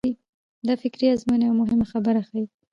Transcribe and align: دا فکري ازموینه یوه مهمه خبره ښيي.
دا 0.67 0.73
فکري 0.81 1.05
ازموینه 1.11 1.45
یوه 1.47 1.59
مهمه 1.61 1.85
خبره 1.91 2.21
ښيي. 2.27 2.43